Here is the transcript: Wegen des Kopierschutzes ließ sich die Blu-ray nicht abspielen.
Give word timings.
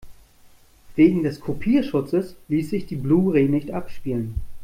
Wegen 0.95 1.21
des 1.21 1.39
Kopierschutzes 1.41 2.35
ließ 2.47 2.71
sich 2.71 2.87
die 2.87 2.95
Blu-ray 2.95 3.47
nicht 3.47 3.69
abspielen. 3.69 4.41